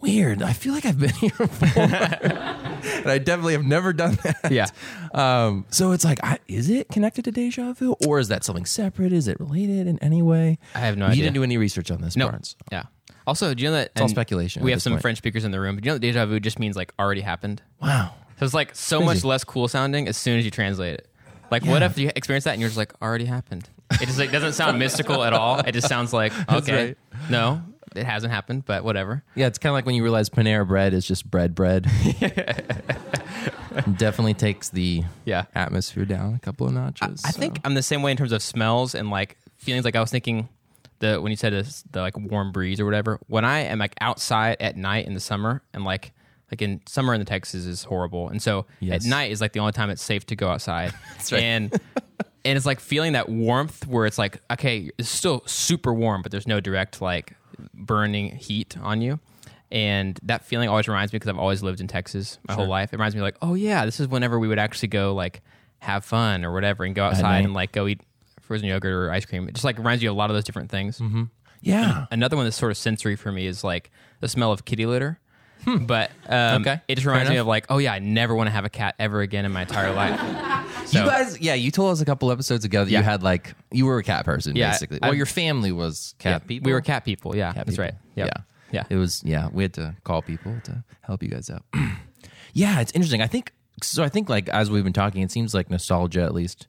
weird. 0.00 0.42
I 0.42 0.52
feel 0.52 0.72
like 0.74 0.84
I've 0.86 0.98
been 0.98 1.10
here 1.14 1.30
before, 1.36 1.68
and 1.82 3.06
I 3.10 3.18
definitely 3.18 3.52
have 3.54 3.64
never 3.64 3.92
done 3.92 4.18
that. 4.22 4.50
Yeah. 4.50 4.66
Um, 5.12 5.66
so 5.70 5.92
it's 5.92 6.04
like, 6.04 6.22
I, 6.22 6.38
is 6.48 6.70
it 6.70 6.88
connected 6.88 7.24
to 7.26 7.32
deja 7.32 7.72
vu, 7.72 7.94
or 8.06 8.18
is 8.18 8.28
that 8.28 8.44
something 8.44 8.64
separate? 8.66 9.12
Is 9.12 9.28
it 9.28 9.38
related 9.40 9.86
in 9.86 9.98
any 10.00 10.22
way? 10.22 10.58
I 10.74 10.80
have 10.80 10.96
no 10.96 11.06
you 11.06 11.12
idea. 11.12 11.24
didn't 11.24 11.34
do 11.34 11.42
any 11.42 11.56
research 11.56 11.90
on 11.90 12.00
this, 12.00 12.16
No. 12.16 12.28
Barnes. 12.28 12.56
Yeah. 12.72 12.84
Also, 13.26 13.54
do 13.54 13.62
you 13.62 13.68
know 13.68 13.76
that? 13.76 13.90
It's 13.92 14.00
all 14.00 14.08
speculation 14.08 14.62
We 14.64 14.70
have 14.72 14.82
some 14.82 14.94
point. 14.94 15.02
French 15.02 15.18
speakers 15.18 15.44
in 15.44 15.50
the 15.52 15.60
room. 15.60 15.76
But 15.76 15.84
you 15.84 15.90
know 15.90 15.94
that 15.94 16.00
deja 16.00 16.26
vu 16.26 16.40
just 16.40 16.58
means 16.58 16.74
like 16.76 16.92
already 16.98 17.20
happened. 17.20 17.62
Wow. 17.80 18.14
So 18.38 18.44
it's 18.46 18.54
like 18.54 18.74
so 18.74 18.98
Crazy. 18.98 19.06
much 19.14 19.24
less 19.24 19.44
cool 19.44 19.68
sounding 19.68 20.08
as 20.08 20.16
soon 20.16 20.38
as 20.38 20.44
you 20.44 20.50
translate 20.50 20.94
it. 20.94 21.06
Like, 21.50 21.64
what 21.64 21.82
Yeah. 21.82 21.86
if 21.86 21.98
you 21.98 22.10
experience 22.16 22.44
that 22.44 22.52
and 22.52 22.60
you're 22.60 22.70
just 22.70 22.78
like, 22.78 22.92
already 23.02 23.26
happened? 23.26 23.68
It 23.92 24.06
just 24.06 24.18
like 24.18 24.30
doesn't 24.32 24.54
sound 24.54 24.78
mystical 24.80 25.22
at 25.22 25.32
all. 25.32 25.58
It 25.60 25.72
just 25.72 25.88
sounds 25.88 26.12
like 26.12 26.32
okay, 26.50 26.86
right. 26.86 26.98
no, 27.28 27.62
it 27.96 28.04
hasn't 28.04 28.32
happened, 28.32 28.64
but 28.66 28.84
whatever. 28.84 29.22
Yeah, 29.34 29.46
it's 29.46 29.58
kind 29.58 29.70
of 29.70 29.74
like 29.74 29.86
when 29.86 29.94
you 29.94 30.02
realize 30.02 30.28
Panera 30.30 30.66
bread 30.66 30.94
is 30.94 31.06
just 31.06 31.30
bread 31.30 31.54
bread. 31.54 31.84
Definitely 33.96 34.34
takes 34.34 34.68
the 34.68 35.04
Yeah. 35.24 35.44
atmosphere 35.54 36.04
down 36.04 36.34
a 36.34 36.38
couple 36.38 36.66
of 36.66 36.72
notches. 36.72 37.22
I 37.24 37.30
so. 37.30 37.40
think 37.40 37.60
I'm 37.64 37.74
the 37.74 37.82
same 37.82 38.02
way 38.02 38.10
in 38.10 38.16
terms 38.16 38.32
of 38.32 38.42
smells 38.42 38.94
and 38.94 39.10
like 39.10 39.36
feelings. 39.58 39.84
Like 39.84 39.96
I 39.96 40.00
was 40.00 40.10
thinking 40.10 40.48
the 40.98 41.20
when 41.20 41.30
you 41.30 41.36
said 41.36 41.52
this, 41.52 41.84
the 41.90 42.00
like 42.00 42.18
warm 42.18 42.52
breeze 42.52 42.80
or 42.80 42.84
whatever. 42.84 43.18
When 43.28 43.44
I 43.44 43.60
am 43.60 43.78
like 43.78 43.94
outside 44.00 44.56
at 44.60 44.76
night 44.76 45.06
in 45.06 45.14
the 45.14 45.20
summer 45.20 45.62
and 45.72 45.84
like 45.84 46.12
like 46.50 46.62
in 46.62 46.80
summer 46.86 47.14
in 47.14 47.20
the 47.20 47.24
Texas 47.24 47.64
is 47.64 47.84
horrible, 47.84 48.28
and 48.28 48.42
so 48.42 48.66
Yes. 48.80 49.04
at 49.04 49.08
night 49.08 49.30
is 49.30 49.40
like 49.40 49.52
the 49.52 49.60
only 49.60 49.72
time 49.72 49.88
it's 49.90 50.02
safe 50.02 50.26
to 50.26 50.36
go 50.36 50.48
outside. 50.48 50.92
right. 51.32 51.42
And 51.42 51.72
and 52.44 52.56
it's 52.56 52.66
like 52.66 52.80
feeling 52.80 53.12
that 53.12 53.28
warmth 53.28 53.86
where 53.86 54.04
it's 54.06 54.18
like 54.18 54.40
okay, 54.50 54.90
it's 54.98 55.08
still 55.08 55.42
super 55.46 55.94
warm, 55.94 56.22
but 56.22 56.32
there's 56.32 56.48
no 56.48 56.60
direct 56.60 57.00
like 57.00 57.34
burning 57.74 58.36
heat 58.36 58.76
on 58.80 59.00
you. 59.00 59.20
And 59.72 60.18
that 60.24 60.44
feeling 60.44 60.68
always 60.68 60.88
reminds 60.88 61.12
me 61.12 61.18
because 61.18 61.28
I've 61.28 61.38
always 61.38 61.62
lived 61.62 61.80
in 61.80 61.86
Texas 61.86 62.38
my 62.48 62.54
whole 62.54 62.66
life. 62.66 62.92
It 62.92 62.96
reminds 62.96 63.14
me 63.14 63.22
like, 63.22 63.36
oh 63.40 63.54
yeah, 63.54 63.84
this 63.84 64.00
is 64.00 64.08
whenever 64.08 64.38
we 64.38 64.48
would 64.48 64.58
actually 64.58 64.88
go 64.88 65.14
like 65.14 65.42
have 65.78 66.04
fun 66.04 66.44
or 66.44 66.52
whatever 66.52 66.84
and 66.84 66.94
go 66.94 67.04
outside 67.04 67.44
and 67.44 67.54
like 67.54 67.72
go 67.72 67.86
eat 67.86 68.00
frozen 68.40 68.66
yogurt 68.66 68.92
or 68.92 69.12
ice 69.12 69.24
cream. 69.24 69.48
It 69.48 69.54
just 69.54 69.64
like 69.64 69.78
reminds 69.78 70.02
you 70.02 70.10
of 70.10 70.16
a 70.16 70.18
lot 70.18 70.28
of 70.28 70.34
those 70.34 70.44
different 70.44 70.70
things. 70.70 70.98
Mm-hmm. 70.98 71.24
yeah. 71.60 72.06
Another 72.10 72.36
one 72.36 72.46
that's 72.46 72.56
sort 72.56 72.72
of 72.72 72.78
sensory 72.78 73.14
for 73.14 73.30
me 73.30 73.46
is 73.46 73.62
like 73.62 73.90
the 74.18 74.28
smell 74.28 74.50
of 74.50 74.64
kitty 74.64 74.86
litter. 74.86 75.20
But 75.64 76.10
um, 76.26 76.62
Hmm. 76.62 76.68
Okay. 76.68 76.80
it 76.88 76.94
just 76.96 77.06
reminds 77.06 77.30
me 77.30 77.36
of 77.36 77.46
like, 77.46 77.66
oh 77.68 77.78
yeah, 77.78 77.92
I 77.92 77.98
never 77.98 78.34
want 78.34 78.46
to 78.48 78.50
have 78.52 78.64
a 78.64 78.70
cat 78.70 78.94
ever 78.98 79.20
again 79.20 79.44
in 79.44 79.52
my 79.52 79.62
entire 79.62 79.92
life. 79.92 80.20
You 80.90 81.04
guys, 81.04 81.38
yeah, 81.40 81.54
you 81.54 81.70
told 81.70 81.92
us 81.92 82.00
a 82.00 82.04
couple 82.04 82.32
episodes 82.32 82.64
ago 82.64 82.84
that 82.84 82.90
Yeah. 82.90 82.98
you 82.98 83.04
had 83.04 83.22
like 83.22 83.54
you 83.70 83.86
were 83.86 83.98
a 83.98 84.02
cat 84.02 84.24
person, 84.24 84.56
Yeah, 84.56 84.72
basically. 84.72 84.98
I- 85.00 85.08
well, 85.08 85.14
your 85.16 85.26
family 85.26 85.70
was 85.70 86.14
cat 86.18 86.42
Yeah, 86.42 86.48
people. 86.48 86.66
We 86.68 86.72
were 86.72 86.80
cat 86.80 87.04
people. 87.04 87.36
Yeah, 87.36 87.52
Cat 87.52 87.66
that's 87.66 87.70
people. 87.76 87.84
right. 87.84 87.94
Yep. 88.16 88.26
Yeah, 88.26 88.42
Yeah. 88.72 88.84
It 88.90 88.96
was 88.96 89.22
yeah. 89.24 89.48
We 89.52 89.62
had 89.62 89.72
to 89.74 89.94
call 90.02 90.20
people 90.22 90.56
to 90.64 90.82
help 91.02 91.22
you 91.22 91.28
guys 91.28 91.48
out. 91.48 91.62
yeah, 92.52 92.80
it's 92.80 92.90
interesting. 92.92 93.22
I 93.22 93.26
think 93.28 93.52
so. 93.82 94.02
I 94.02 94.08
think 94.08 94.28
like 94.28 94.48
as 94.48 94.70
we've 94.70 94.84
been 94.84 94.92
talking, 94.92 95.22
it 95.22 95.30
seems 95.30 95.54
like 95.54 95.70
nostalgia, 95.70 96.22
at 96.22 96.34
least 96.34 96.66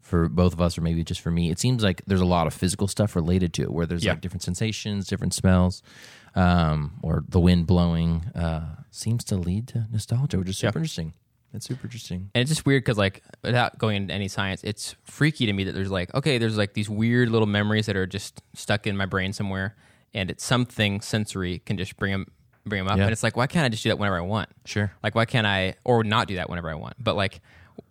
for 0.00 0.28
both 0.28 0.52
of 0.52 0.60
us, 0.60 0.78
or 0.78 0.82
maybe 0.82 1.02
just 1.02 1.20
for 1.20 1.32
me, 1.32 1.50
it 1.50 1.58
seems 1.58 1.82
like 1.82 2.02
there's 2.06 2.20
a 2.20 2.24
lot 2.26 2.46
of 2.46 2.54
physical 2.54 2.86
stuff 2.86 3.16
related 3.16 3.52
to 3.54 3.62
it, 3.62 3.72
where 3.72 3.86
there's 3.86 4.04
Yeah. 4.04 4.12
like 4.12 4.20
different 4.20 4.42
sensations, 4.44 5.08
different 5.08 5.34
smells. 5.34 5.82
Um, 6.36 6.98
or 7.02 7.24
the 7.28 7.40
wind 7.40 7.66
blowing 7.66 8.26
uh, 8.34 8.76
seems 8.90 9.24
to 9.24 9.36
lead 9.36 9.66
to 9.68 9.86
nostalgia, 9.90 10.38
which 10.38 10.48
is 10.50 10.58
super 10.58 10.78
Yeah. 10.78 10.82
interesting. 10.82 11.12
That's 11.52 11.66
super 11.66 11.86
interesting. 11.86 12.30
And 12.34 12.42
it's 12.42 12.50
just 12.50 12.66
weird 12.66 12.84
because, 12.84 12.98
like, 12.98 13.22
without 13.42 13.78
going 13.78 13.96
into 13.96 14.12
any 14.14 14.28
science, 14.28 14.62
it's 14.62 14.94
freaky 15.04 15.46
to 15.46 15.52
me 15.52 15.64
that 15.64 15.72
there's 15.72 15.90
like, 15.90 16.14
okay, 16.14 16.38
there's 16.38 16.58
like 16.58 16.74
these 16.74 16.90
weird 16.90 17.30
little 17.30 17.46
memories 17.46 17.86
that 17.86 17.96
are 17.96 18.06
just 18.06 18.42
stuck 18.54 18.86
in 18.86 18.96
my 18.96 19.06
brain 19.06 19.32
somewhere, 19.32 19.74
and 20.12 20.30
it's 20.30 20.44
something 20.44 21.00
sensory 21.00 21.60
can 21.60 21.78
just 21.78 21.96
bring 21.96 22.12
them, 22.12 22.26
bring 22.66 22.80
them 22.84 22.88
up, 22.92 22.98
Yeah. 22.98 23.04
and 23.04 23.12
it's 23.12 23.22
like, 23.22 23.36
why 23.36 23.46
can't 23.46 23.64
I 23.64 23.68
just 23.70 23.82
do 23.84 23.88
that 23.88 23.98
whenever 23.98 24.18
I 24.18 24.22
want? 24.22 24.50
Sure. 24.66 24.92
Like, 25.02 25.14
why 25.14 25.24
can't 25.24 25.46
I, 25.46 25.74
or 25.84 26.04
not 26.04 26.28
do 26.28 26.34
that 26.36 26.50
whenever 26.50 26.68
I 26.68 26.74
want? 26.74 26.94
But 27.02 27.16
like, 27.16 27.40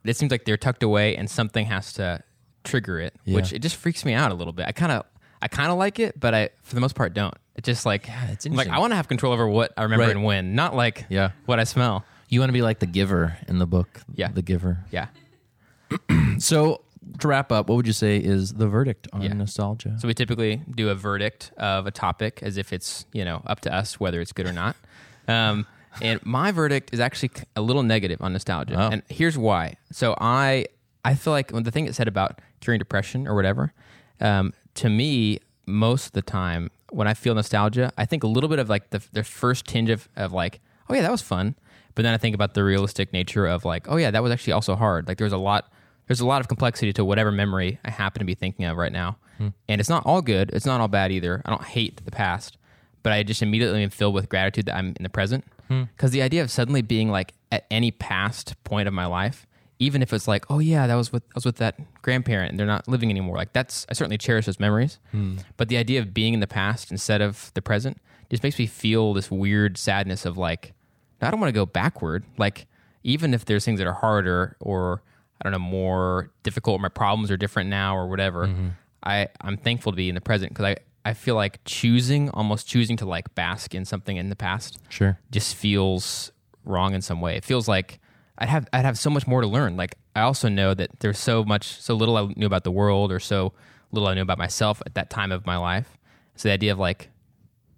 it 0.04 0.16
seems 0.18 0.32
like 0.32 0.46
they're 0.46 0.58
tucked 0.58 0.84
away, 0.84 1.16
and 1.16 1.28
something 1.30 1.66
has 1.66 1.94
to 1.94 2.22
trigger 2.64 3.00
it, 3.00 3.16
Yeah. 3.24 3.36
which 3.36 3.54
it 3.54 3.60
just 3.60 3.78
freaks 3.78 4.06
me 4.06 4.14
out 4.14 4.32
a 4.32 4.36
little 4.36 4.54
bit. 4.54 4.66
I 4.68 4.72
kind 4.74 4.92
of, 4.92 5.06
I 5.46 5.48
kind 5.48 5.72
of 5.72 5.78
like 5.78 6.00
it, 6.00 6.20
but 6.20 6.34
I, 6.34 6.50
for 6.64 6.74
the 6.74 6.82
most 6.82 6.96
part, 6.96 7.14
don't. 7.14 7.34
It's 7.56 7.68
just 7.68 7.86
like, 7.86 8.08
Yeah, 8.08 8.32
it's 8.32 8.48
like. 8.48 8.68
I 8.68 8.80
want 8.80 8.92
to 8.92 8.96
have 8.98 9.08
control 9.08 9.32
over 9.32 9.48
what 9.48 9.72
I 9.78 9.84
remember 9.84 10.06
Right. 10.06 10.12
and 10.16 10.24
when, 10.26 10.56
not 10.56 10.76
like 10.76 11.06
Yeah. 11.10 11.32
what 11.46 11.60
I 11.60 11.64
smell. 11.66 12.04
You 12.30 12.40
want 12.40 12.50
to 12.50 12.54
be 12.54 12.64
like 12.64 12.80
the 12.80 12.88
giver 12.88 13.38
in 13.48 13.60
the 13.60 13.68
book. 13.68 14.02
Yeah. 14.14 14.30
The 14.34 14.42
giver. 14.42 14.80
Yeah. 14.92 15.08
So 16.40 16.82
to 17.20 17.28
wrap 17.28 17.52
up, 17.52 17.70
what 17.70 17.76
would 17.76 17.88
you 17.88 17.94
say 17.94 18.18
is 18.18 18.54
the 18.54 18.68
verdict 18.68 19.08
on 19.14 19.22
Yeah. 19.22 19.34
nostalgia? 19.34 19.96
So 20.00 20.08
we 20.08 20.14
typically 20.16 20.62
do 20.74 20.90
a 20.90 20.96
verdict 20.96 21.52
of 21.58 21.86
a 21.88 21.92
topic 21.92 22.40
as 22.42 22.58
if 22.58 22.74
it's 22.74 23.06
you 23.14 23.24
know 23.24 23.42
up 23.46 23.60
to 23.62 23.74
us 23.74 24.00
whether 24.00 24.20
it's 24.22 24.34
good 24.34 24.48
or 24.48 24.54
not. 24.54 24.76
Um, 25.28 25.66
and 26.04 26.24
my 26.24 26.52
verdict 26.52 26.94
is 26.94 27.00
actually 27.00 27.32
a 27.56 27.62
little 27.62 27.82
negative 27.82 28.22
on 28.22 28.34
nostalgia, 28.34 28.76
Oh. 28.78 28.90
and 28.92 29.02
here's 29.10 29.38
why. 29.40 29.78
So 29.92 30.14
I 30.22 30.66
I 31.04 31.16
feel 31.16 31.34
like 31.34 31.50
when 31.50 31.64
the 31.64 31.72
thing 31.72 31.88
it 31.88 31.96
said 31.96 32.08
about 32.08 32.42
curing 32.60 32.78
depression 32.78 33.28
or 33.28 33.34
whatever, 33.34 33.74
um, 34.22 34.54
to 34.76 34.90
me 34.90 35.40
most 35.66 36.08
of 36.08 36.12
the 36.14 36.22
time 36.22 36.70
when 36.92 37.08
I 37.08 37.14
feel 37.14 37.34
nostalgia, 37.36 37.92
I 37.98 38.06
think 38.06 38.24
a 38.24 38.28
little 38.28 38.50
bit 38.50 38.60
of 38.60 38.70
like 38.70 38.92
the 38.92 39.04
the 39.12 39.24
first 39.24 39.66
tinge 39.66 39.90
of 39.90 40.08
of 40.16 40.32
like 40.32 40.62
oh 40.90 40.94
yeah 40.94 41.02
that 41.02 41.12
was 41.12 41.22
fun, 41.22 41.56
but 41.96 42.04
then 42.04 42.14
I 42.14 42.18
think 42.18 42.36
about 42.36 42.54
the 42.54 42.64
realistic 42.64 43.12
nature 43.12 43.46
of 43.46 43.66
like 43.66 43.88
oh 43.90 43.98
yeah 43.98 44.12
that 44.12 44.24
was 44.24 44.32
actually 44.32 44.54
also 44.54 44.76
hard. 44.76 45.08
Like 45.08 45.18
there's 45.18 45.34
a 45.34 45.38
lot 45.38 45.72
there's 46.08 46.22
a 46.22 46.26
lot 46.26 46.42
of 46.42 46.48
complexity 46.48 46.94
to 46.94 47.06
whatever 47.06 47.32
memory 47.32 47.80
I 47.84 47.90
happen 47.90 48.20
to 48.20 48.26
be 48.26 48.36
thinking 48.36 48.66
of 48.66 48.78
right 48.78 48.92
now. 48.92 49.18
Hmm. 49.38 49.50
And 49.68 49.82
it's 49.82 49.90
not 49.90 50.06
all 50.06 50.22
good. 50.22 50.52
It's 50.54 50.66
not 50.66 50.80
all 50.82 50.88
bad 50.88 51.12
either. 51.12 51.42
I 51.46 51.50
don't 51.50 51.64
hate 51.64 52.04
the 52.06 52.12
past, 52.12 52.58
but 53.04 53.12
I 53.12 53.24
just 53.24 53.42
immediately 53.42 53.84
am 53.84 53.90
filled 53.90 54.14
with 54.14 54.30
gratitude 54.30 54.68
that 54.68 54.76
I'm 54.76 54.94
in 54.96 55.04
the 55.04 55.10
present. 55.10 55.46
Hmm. 55.68 55.84
Because 55.96 56.12
the 56.12 56.22
idea 56.22 56.42
of 56.44 56.52
suddenly 56.52 56.82
being 56.82 57.10
like 57.10 57.34
at 57.52 57.66
any 57.72 57.92
past 57.92 58.56
point 58.64 58.88
of 58.88 58.94
my 58.94 59.06
life, 59.06 59.48
even 59.80 60.02
if 60.02 60.14
it's 60.14 60.28
like, 60.28 60.46
oh 60.50 60.60
yeah, 60.60 60.88
that 60.88 60.96
was 60.96 61.12
with 61.12 61.24
I 61.24 61.32
was 61.36 61.46
with 61.46 61.58
that 61.58 61.76
grandparent 62.02 62.52
and 62.52 62.60
they're 62.60 62.66
not 62.68 62.88
living 62.88 63.10
anymore. 63.10 63.38
Like 63.38 63.54
that's 63.54 63.86
I 63.90 63.94
certainly 63.94 64.18
cherish 64.18 64.46
those 64.46 64.60
memories. 64.60 65.00
Hmm. 65.12 65.38
But 65.58 65.68
the 65.70 65.78
idea 65.78 66.00
of 66.00 66.14
being 66.14 66.34
in 66.34 66.40
the 66.40 66.48
past 66.48 66.92
instead 66.92 67.22
of 67.22 67.52
the 67.54 67.62
present 67.62 67.98
just 68.30 68.42
makes 68.44 68.58
me 68.58 68.66
feel 68.68 69.14
this 69.14 69.30
weird 69.30 69.78
sadness 69.78 70.26
of 70.26 70.38
like, 70.38 70.74
I 71.22 71.30
don't 71.30 71.40
want 71.40 71.50
to 71.50 71.60
go 71.60 71.66
backward. 71.66 72.24
Like 72.38 72.68
even 73.04 73.34
if 73.34 73.46
there's 73.46 73.66
things 73.66 73.80
that 73.80 73.88
are 73.88 73.94
harder 73.94 74.56
or 74.60 75.02
I 75.42 75.44
don't 75.44 75.52
know 75.52 75.60
more 75.68 76.32
difficult, 76.44 76.80
or 76.80 76.82
my 76.82 76.90
problems 76.90 77.30
are 77.30 77.38
different 77.38 77.70
now 77.70 77.98
or 77.98 78.08
whatever. 78.08 78.48
Mm-hmm. 78.48 78.68
I 79.04 79.28
I'm 79.42 79.58
thankful 79.58 79.92
to 79.92 79.96
be 79.96 80.08
in 80.10 80.16
the 80.16 80.22
present 80.22 80.52
because 80.54 80.66
I 80.66 80.78
I 81.08 81.14
feel 81.14 81.36
like 81.36 81.60
choosing 81.66 82.30
almost 82.30 82.68
choosing 82.68 82.96
to 82.98 83.06
like 83.06 83.36
bask 83.36 83.76
in 83.76 83.84
something 83.86 84.16
in 84.18 84.30
the 84.30 84.36
past 84.36 84.80
Sure. 84.90 85.20
just 85.30 85.54
feels 85.56 86.32
wrong 86.64 86.96
in 86.96 87.02
some 87.02 87.20
way. 87.22 87.36
It 87.36 87.44
feels 87.46 87.68
like 87.68 88.00
I'd 88.38 88.50
have 88.50 88.68
I'd 88.74 88.86
have 88.86 88.98
so 88.98 89.10
much 89.10 89.28
more 89.28 89.42
to 89.42 89.48
learn. 89.48 89.78
Like 89.78 89.96
I 90.16 90.22
also 90.22 90.50
know 90.50 90.74
that 90.74 91.00
there's 91.00 91.20
so 91.20 91.44
much 91.44 91.82
so 91.82 91.96
little 91.96 92.18
I 92.18 92.34
knew 92.36 92.46
about 92.46 92.64
the 92.64 92.72
world 92.72 93.12
or 93.12 93.20
so 93.20 93.54
little 93.92 94.08
I 94.08 94.14
knew 94.14 94.22
about 94.22 94.38
myself 94.38 94.82
at 94.86 94.96
that 94.96 95.10
time 95.10 95.32
of 95.32 95.46
my 95.46 95.58
life. 95.58 95.98
So 96.36 96.50
the 96.50 96.54
idea 96.54 96.72
of 96.72 96.80
like 96.80 97.10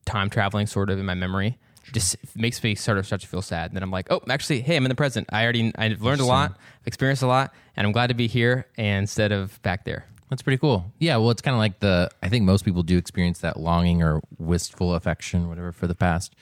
time 0.05 0.29
traveling 0.29 0.67
sort 0.67 0.89
of 0.89 0.97
in 0.97 1.05
my 1.05 1.13
memory 1.13 1.57
just 1.93 2.17
makes 2.35 2.61
me 2.63 2.75
sort 2.75 2.97
of 2.97 3.05
start 3.05 3.21
to 3.21 3.27
feel 3.27 3.41
sad. 3.41 3.71
And 3.71 3.75
then 3.75 3.83
I'm 3.83 3.91
like, 3.91 4.07
oh, 4.11 4.21
actually, 4.29 4.61
hey, 4.61 4.75
I'm 4.75 4.85
in 4.85 4.89
the 4.89 4.95
present. 4.95 5.27
I 5.31 5.43
already 5.43 5.71
I've 5.75 6.01
learned 6.01 6.21
a 6.21 6.25
lot, 6.25 6.57
experienced 6.85 7.23
a 7.23 7.27
lot, 7.27 7.53
and 7.75 7.85
I'm 7.85 7.93
glad 7.93 8.07
to 8.07 8.13
be 8.13 8.27
here 8.27 8.67
instead 8.77 9.31
of 9.31 9.61
back 9.61 9.85
there. 9.85 10.05
That's 10.29 10.41
pretty 10.41 10.57
cool. 10.57 10.91
Yeah, 10.99 11.17
well, 11.17 11.29
it's 11.31 11.41
kind 11.41 11.55
of 11.55 11.59
like 11.59 11.79
the. 11.79 12.09
I 12.21 12.27
think 12.29 12.43
most 12.43 12.65
people 12.65 12.83
do 12.83 12.97
experience 12.97 13.39
that 13.39 13.57
longing 13.57 14.03
or 14.03 14.21
wistful 14.37 14.93
affection, 14.93 15.47
whatever, 15.47 15.71
for 15.71 15.87
the 15.87 15.95
past. 15.95 16.35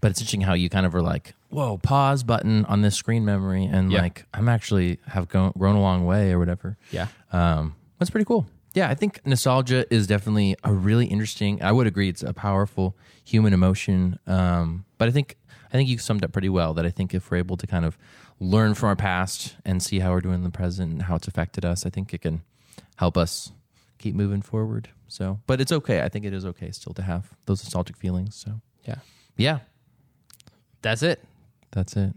But 0.00 0.10
it's 0.12 0.20
interesting 0.20 0.42
how 0.42 0.54
you 0.54 0.68
kind 0.68 0.86
of 0.86 0.94
are 0.94 1.02
like, 1.02 1.34
"Whoa, 1.48 1.78
pause 1.78 2.22
button 2.22 2.64
on 2.66 2.82
this 2.82 2.94
screen 2.94 3.24
memory," 3.24 3.64
and 3.64 3.90
Yeah. 3.90 4.02
like, 4.02 4.26
I'm 4.32 4.48
actually 4.48 4.98
have 5.08 5.28
go- 5.28 5.52
grown 5.58 5.74
a 5.74 5.80
long 5.80 6.04
way 6.06 6.30
or 6.32 6.38
whatever. 6.38 6.76
Yeah. 6.92 7.08
Um, 7.32 7.74
that's 7.98 8.10
pretty 8.10 8.26
cool. 8.26 8.46
Yeah, 8.74 8.90
I 8.90 8.94
think 8.94 9.20
nostalgia 9.26 9.92
is 9.92 10.06
definitely 10.06 10.54
a 10.62 10.72
really 10.72 11.06
interesting. 11.06 11.62
I 11.62 11.72
would 11.72 11.86
agree, 11.86 12.08
it's 12.10 12.22
a 12.22 12.34
powerful 12.34 12.94
human 13.24 13.52
emotion. 13.54 14.18
Um, 14.26 14.84
but 14.98 15.08
I 15.08 15.10
think 15.10 15.36
I 15.68 15.72
think 15.72 15.88
you 15.88 15.98
summed 15.98 16.24
up 16.24 16.30
pretty 16.32 16.48
well. 16.50 16.74
That 16.74 16.86
I 16.86 16.90
think 16.90 17.12
if 17.12 17.28
we're 17.30 17.38
able 17.38 17.56
to 17.56 17.66
kind 17.66 17.84
of 17.84 17.98
learn 18.38 18.74
from 18.74 18.90
our 18.90 18.96
past 18.96 19.56
and 19.64 19.82
see 19.82 19.98
how 19.98 20.12
we're 20.12 20.20
doing 20.20 20.36
in 20.36 20.42
the 20.44 20.50
present 20.50 20.92
and 20.92 21.02
how 21.02 21.16
it's 21.16 21.26
affected 21.26 21.64
us, 21.64 21.84
I 21.84 21.90
think 21.90 22.12
it 22.14 22.20
can 22.20 22.42
help 22.96 23.16
us 23.16 23.52
keep 23.98 24.14
moving 24.14 24.42
forward. 24.42 24.88
So, 25.08 25.38
but 25.46 25.60
it's 25.60 25.72
okay. 25.72 26.02
I 26.02 26.08
think 26.08 26.24
it 26.24 26.32
is 26.34 26.44
okay 26.46 26.70
still 26.72 26.92
to 26.94 27.02
have 27.02 27.30
those 27.46 27.62
nostalgic 27.62 27.96
feelings. 27.96 28.34
So, 28.34 28.60
Yeah. 28.84 28.96
yeah, 29.36 29.58
That's 30.82 31.02
it. 31.02 31.22
that's 31.70 31.96
it. 31.96 32.12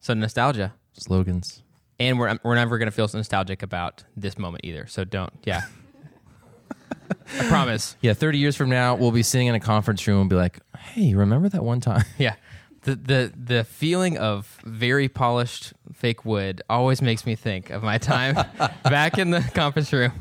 So 0.00 0.14
nostalgia. 0.14 0.72
Slogans. 0.92 1.62
And 1.98 2.18
we're 2.18 2.38
we're 2.42 2.54
never 2.54 2.78
gonna 2.78 2.90
feel 2.90 3.08
nostalgic 3.12 3.62
about 3.62 4.04
this 4.16 4.38
moment 4.38 4.64
either. 4.64 4.86
So 4.86 5.04
don't 5.04 5.32
yeah. 5.44 5.62
I 7.38 7.44
promise. 7.48 7.96
Yeah, 8.00 8.14
30 8.14 8.38
years 8.38 8.56
from 8.56 8.70
now, 8.70 8.94
we'll 8.94 9.10
be 9.12 9.22
sitting 9.22 9.46
in 9.48 9.54
a 9.54 9.60
conference 9.60 10.06
room 10.06 10.22
and 10.22 10.30
be 10.30 10.36
like, 10.36 10.58
hey, 10.78 11.14
remember 11.14 11.48
that 11.48 11.64
one 11.64 11.80
time? 11.80 12.04
Yeah. 12.18 12.34
The, 12.82 12.96
the 12.96 13.32
the 13.36 13.64
feeling 13.64 14.16
of 14.16 14.58
very 14.64 15.08
polished 15.08 15.74
fake 15.92 16.24
wood 16.24 16.62
always 16.70 17.02
makes 17.02 17.26
me 17.26 17.36
think 17.36 17.68
of 17.70 17.82
my 17.82 17.98
time 17.98 18.34
back 18.84 19.18
in 19.18 19.30
the 19.30 19.42
conference 19.54 19.92
room. 19.92 20.12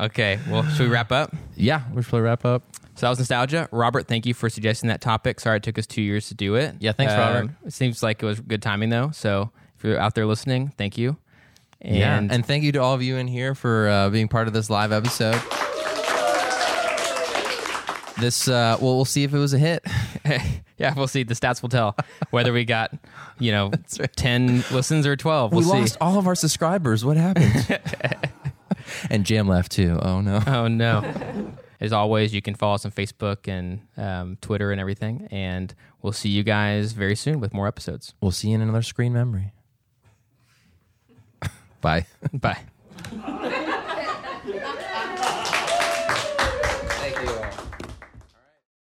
okay, 0.00 0.38
well, 0.50 0.64
should 0.70 0.88
we 0.88 0.92
wrap 0.92 1.12
up? 1.12 1.34
yeah, 1.54 1.82
we 1.92 2.02
should 2.02 2.20
wrap 2.20 2.44
up. 2.44 2.62
So 2.94 3.06
that 3.06 3.10
was 3.10 3.18
nostalgia. 3.20 3.68
Robert, 3.72 4.06
thank 4.06 4.26
you 4.26 4.34
for 4.34 4.50
suggesting 4.50 4.88
that 4.88 5.00
topic. 5.00 5.40
Sorry 5.40 5.56
it 5.56 5.62
took 5.62 5.78
us 5.78 5.86
two 5.86 6.02
years 6.02 6.28
to 6.28 6.34
do 6.34 6.56
it. 6.56 6.74
Yeah, 6.80 6.92
thanks, 6.92 7.14
Robert. 7.14 7.50
It 7.64 7.72
seems 7.72 8.02
like 8.02 8.22
it 8.22 8.26
was 8.26 8.40
good 8.40 8.62
timing 8.62 8.90
though. 8.90 9.10
So 9.12 9.50
if 9.78 9.84
you're 9.84 9.98
out 9.98 10.14
there 10.14 10.26
listening, 10.26 10.72
thank 10.76 10.98
you. 10.98 11.16
And, 11.80 11.96
yeah, 11.96 12.18
and 12.18 12.46
thank 12.46 12.62
you 12.64 12.72
to 12.72 12.78
all 12.82 12.94
of 12.94 13.02
you 13.02 13.16
in 13.16 13.26
here 13.28 13.54
for 13.54 13.88
uh, 13.88 14.10
being 14.10 14.28
part 14.28 14.46
of 14.46 14.54
this 14.54 14.70
live 14.70 14.92
episode. 14.92 15.40
This, 18.22 18.46
uh, 18.46 18.76
well, 18.80 18.94
we'll 18.94 19.04
see 19.04 19.24
if 19.24 19.34
it 19.34 19.38
was 19.38 19.52
a 19.52 19.58
hit. 19.58 19.84
yeah, 20.78 20.94
we'll 20.94 21.08
see. 21.08 21.24
The 21.24 21.34
stats 21.34 21.60
will 21.60 21.68
tell 21.68 21.96
whether 22.30 22.52
we 22.52 22.64
got, 22.64 22.94
you 23.40 23.50
know, 23.50 23.72
ten 24.16 24.62
listens 24.70 25.08
or 25.08 25.16
twelve. 25.16 25.50
We'll 25.50 25.62
we 25.62 25.66
see. 25.66 25.80
lost 25.80 25.96
all 26.00 26.20
of 26.20 26.28
our 26.28 26.36
subscribers. 26.36 27.04
What 27.04 27.16
happened? 27.16 27.80
and 29.10 29.26
Jam 29.26 29.48
left 29.48 29.72
too. 29.72 29.98
Oh 30.00 30.20
no. 30.20 30.40
Oh 30.46 30.68
no. 30.68 31.52
As 31.80 31.92
always, 31.92 32.32
you 32.32 32.40
can 32.40 32.54
follow 32.54 32.76
us 32.76 32.84
on 32.84 32.92
Facebook 32.92 33.48
and 33.48 33.80
um, 33.96 34.38
Twitter 34.40 34.70
and 34.70 34.80
everything. 34.80 35.26
And 35.32 35.74
we'll 36.00 36.12
see 36.12 36.28
you 36.28 36.44
guys 36.44 36.92
very 36.92 37.16
soon 37.16 37.40
with 37.40 37.52
more 37.52 37.66
episodes. 37.66 38.14
We'll 38.20 38.30
see 38.30 38.50
you 38.50 38.54
in 38.54 38.60
another 38.60 38.82
screen 38.82 39.12
memory. 39.12 39.52
Bye. 41.80 42.06
Bye. 42.32 42.60